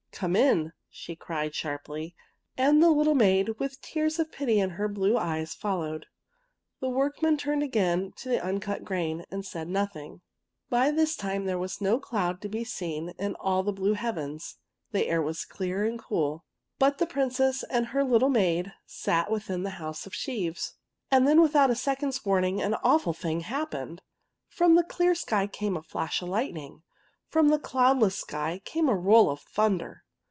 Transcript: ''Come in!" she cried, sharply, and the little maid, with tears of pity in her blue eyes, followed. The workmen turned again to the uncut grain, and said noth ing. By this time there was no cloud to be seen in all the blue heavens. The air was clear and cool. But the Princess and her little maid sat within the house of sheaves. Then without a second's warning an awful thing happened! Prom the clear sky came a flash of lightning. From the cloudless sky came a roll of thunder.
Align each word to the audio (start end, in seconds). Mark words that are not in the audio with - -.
''Come 0.21 0.35
in!" 0.35 0.73
she 0.89 1.15
cried, 1.15 1.55
sharply, 1.55 2.15
and 2.55 2.83
the 2.83 2.91
little 2.91 3.15
maid, 3.15 3.57
with 3.57 3.81
tears 3.81 4.19
of 4.19 4.31
pity 4.31 4.59
in 4.59 4.71
her 4.71 4.87
blue 4.87 5.17
eyes, 5.17 5.55
followed. 5.55 6.05
The 6.79 6.89
workmen 6.89 7.37
turned 7.37 7.63
again 7.63 8.11
to 8.17 8.29
the 8.29 8.39
uncut 8.43 8.83
grain, 8.83 9.25
and 9.31 9.43
said 9.43 9.67
noth 9.67 9.95
ing. 9.95 10.21
By 10.69 10.91
this 10.91 11.15
time 11.15 11.45
there 11.45 11.57
was 11.57 11.81
no 11.81 11.97
cloud 11.97 12.39
to 12.41 12.49
be 12.49 12.63
seen 12.63 13.13
in 13.17 13.33
all 13.37 13.63
the 13.63 13.71
blue 13.73 13.93
heavens. 13.93 14.57
The 14.91 15.07
air 15.07 15.23
was 15.23 15.43
clear 15.43 15.85
and 15.85 15.97
cool. 15.97 16.45
But 16.77 16.99
the 16.99 17.07
Princess 17.07 17.63
and 17.63 17.87
her 17.87 18.03
little 18.03 18.29
maid 18.29 18.73
sat 18.85 19.31
within 19.31 19.63
the 19.63 19.71
house 19.81 20.05
of 20.05 20.13
sheaves. 20.13 20.73
Then 21.09 21.41
without 21.41 21.71
a 21.71 21.75
second's 21.75 22.23
warning 22.23 22.61
an 22.61 22.75
awful 22.83 23.13
thing 23.13 23.39
happened! 23.39 24.03
Prom 24.55 24.75
the 24.75 24.83
clear 24.83 25.15
sky 25.15 25.47
came 25.47 25.75
a 25.75 25.81
flash 25.81 26.21
of 26.21 26.29
lightning. 26.29 26.83
From 27.27 27.47
the 27.47 27.57
cloudless 27.57 28.19
sky 28.19 28.61
came 28.65 28.87
a 28.89 28.95
roll 28.95 29.31
of 29.31 29.39
thunder. 29.41 30.03